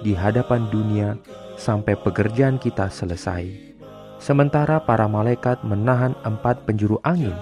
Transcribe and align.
di 0.00 0.16
hadapan 0.16 0.64
dunia 0.72 1.20
sampai 1.60 1.92
pekerjaan 1.92 2.56
kita 2.56 2.88
selesai. 2.88 3.68
Sementara 4.16 4.80
para 4.80 5.04
malaikat 5.04 5.60
menahan 5.60 6.16
empat 6.24 6.64
penjuru 6.64 7.00
angin 7.04 7.36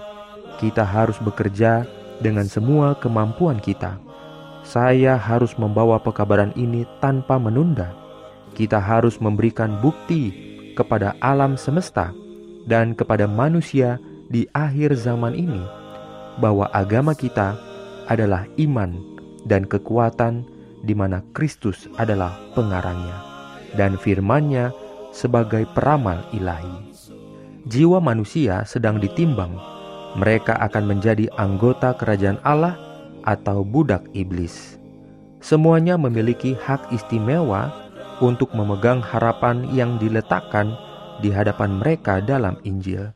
kita 0.58 0.82
harus 0.82 1.16
bekerja 1.22 1.86
dengan 2.18 2.50
semua 2.50 2.98
kemampuan 2.98 3.62
kita. 3.62 3.96
Saya 4.66 5.16
harus 5.16 5.56
membawa 5.56 5.96
pekabaran 6.02 6.52
ini 6.58 6.84
tanpa 7.00 7.38
menunda. 7.40 7.94
Kita 8.52 8.82
harus 8.82 9.22
memberikan 9.22 9.78
bukti 9.78 10.34
kepada 10.74 11.14
alam 11.22 11.54
semesta 11.54 12.10
dan 12.66 12.92
kepada 12.92 13.24
manusia 13.24 13.96
di 14.28 14.44
akhir 14.52 14.98
zaman 14.98 15.32
ini 15.32 15.62
bahwa 16.42 16.68
agama 16.74 17.16
kita 17.16 17.56
adalah 18.10 18.44
iman 18.60 18.98
dan 19.48 19.64
kekuatan 19.64 20.44
di 20.84 20.92
mana 20.92 21.24
Kristus 21.32 21.88
adalah 21.96 22.34
pengarangnya 22.52 23.16
dan 23.74 23.96
firman-Nya 23.96 24.70
sebagai 25.10 25.64
peramal 25.72 26.22
ilahi. 26.36 26.92
Jiwa 27.68 27.98
manusia 28.00 28.62
sedang 28.64 29.02
ditimbang 29.02 29.77
mereka 30.18 30.58
akan 30.58 30.90
menjadi 30.90 31.30
anggota 31.38 31.94
kerajaan 31.94 32.42
Allah 32.42 32.74
atau 33.22 33.62
budak 33.62 34.02
iblis. 34.18 34.74
Semuanya 35.38 35.94
memiliki 35.94 36.58
hak 36.58 36.90
istimewa 36.90 37.70
untuk 38.18 38.50
memegang 38.50 38.98
harapan 38.98 39.62
yang 39.70 39.94
diletakkan 40.02 40.74
di 41.22 41.30
hadapan 41.30 41.78
mereka 41.78 42.18
dalam 42.18 42.58
Injil, 42.66 43.14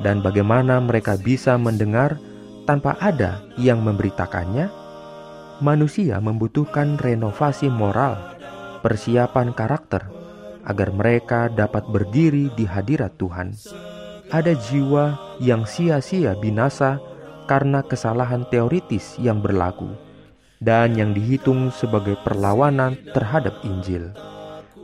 dan 0.00 0.24
bagaimana 0.24 0.80
mereka 0.80 1.20
bisa 1.20 1.60
mendengar 1.60 2.16
tanpa 2.64 2.96
ada 3.04 3.44
yang 3.60 3.84
memberitakannya. 3.84 4.72
Manusia 5.60 6.16
membutuhkan 6.18 6.96
renovasi 6.96 7.68
moral, 7.68 8.16
persiapan 8.80 9.52
karakter, 9.52 10.08
agar 10.64 10.88
mereka 10.90 11.52
dapat 11.52 11.84
berdiri 11.92 12.48
di 12.56 12.64
hadirat 12.64 13.14
Tuhan 13.20 13.52
ada 14.32 14.56
jiwa 14.56 15.36
yang 15.44 15.68
sia-sia 15.68 16.32
binasa 16.32 16.96
karena 17.44 17.84
kesalahan 17.84 18.48
teoritis 18.48 19.20
yang 19.20 19.44
berlaku 19.44 19.92
dan 20.64 20.96
yang 20.96 21.12
dihitung 21.12 21.68
sebagai 21.68 22.16
perlawanan 22.24 22.96
terhadap 23.12 23.60
Injil. 23.60 24.08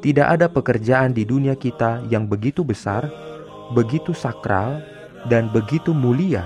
Tidak 0.05 0.27
ada 0.29 0.53
pekerjaan 0.53 1.17
di 1.17 1.25
dunia 1.25 1.57
kita 1.57 2.05
yang 2.13 2.29
begitu 2.29 2.61
besar, 2.61 3.09
begitu 3.73 4.13
sakral, 4.13 4.85
dan 5.33 5.49
begitu 5.49 5.97
mulia. 5.97 6.45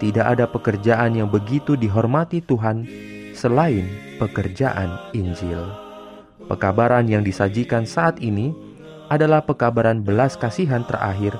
Tidak 0.00 0.24
ada 0.24 0.48
pekerjaan 0.48 1.14
yang 1.14 1.28
begitu 1.28 1.76
dihormati 1.76 2.40
Tuhan 2.42 2.88
selain 3.36 3.86
pekerjaan 4.16 5.12
Injil. 5.12 5.62
Pekabaran 6.48 7.06
yang 7.06 7.22
disajikan 7.22 7.84
saat 7.84 8.18
ini 8.24 8.50
adalah 9.12 9.44
pekabaran 9.44 10.00
belas 10.00 10.34
kasihan 10.34 10.82
terakhir 10.88 11.36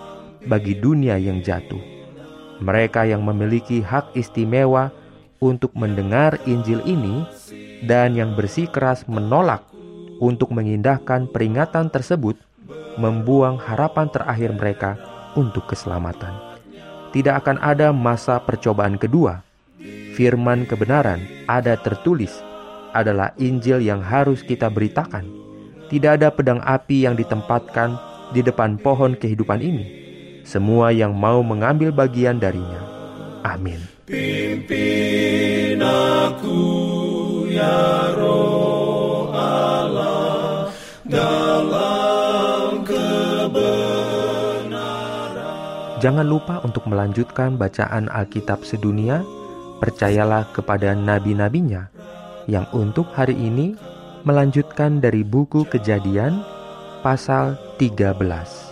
bagi 0.46 0.74
dunia 0.78 1.18
yang 1.18 1.42
jatuh. 1.42 1.80
Mereka 2.62 3.10
yang 3.10 3.26
memiliki 3.26 3.82
hak 3.82 4.14
istimewa 4.14 4.94
untuk 5.42 5.74
mendengar 5.74 6.38
Injil 6.46 6.78
ini 6.86 7.26
dan 7.82 8.14
yang 8.14 8.38
bersikeras 8.38 9.02
menolak 9.10 9.66
untuk 10.22 10.54
mengindahkan 10.54 11.26
peringatan 11.34 11.90
tersebut 11.90 12.38
membuang 12.94 13.58
harapan 13.58 14.06
terakhir 14.06 14.54
mereka 14.54 14.90
untuk 15.34 15.66
keselamatan. 15.66 16.30
Tidak 17.10 17.34
akan 17.34 17.58
ada 17.58 17.90
masa 17.90 18.38
percobaan 18.38 18.96
kedua. 18.96 19.42
Firman 20.14 20.68
kebenaran 20.68 21.24
ada 21.50 21.74
tertulis 21.74 22.30
adalah 22.94 23.34
Injil 23.40 23.82
yang 23.82 24.04
harus 24.04 24.44
kita 24.44 24.70
beritakan. 24.70 25.26
Tidak 25.90 26.20
ada 26.20 26.28
pedang 26.32 26.60
api 26.62 27.04
yang 27.04 27.18
ditempatkan 27.18 27.96
di 28.32 28.40
depan 28.40 28.80
pohon 28.80 29.12
kehidupan 29.12 29.60
ini 29.60 30.01
semua 30.42 30.90
yang 30.92 31.14
mau 31.14 31.40
mengambil 31.42 31.90
bagian 31.94 32.38
darinya. 32.38 32.82
Amin. 33.42 33.78
Pimpin 34.06 35.78
aku 35.82 36.60
ya 37.50 38.12
roh 38.18 39.30
Allah 39.34 40.70
dalam 41.06 42.82
kebenaran. 42.86 44.68
Jangan 46.02 46.26
lupa 46.26 46.58
untuk 46.66 46.86
melanjutkan 46.90 47.54
bacaan 47.58 48.10
Alkitab 48.10 48.66
sedunia. 48.66 49.22
Percayalah 49.82 50.46
kepada 50.54 50.94
nabi-nabinya 50.94 51.90
yang 52.46 52.70
untuk 52.70 53.10
hari 53.14 53.34
ini 53.34 53.74
melanjutkan 54.22 55.02
dari 55.02 55.26
buku 55.26 55.66
Kejadian 55.66 56.42
pasal 57.02 57.58
13. 57.82 58.71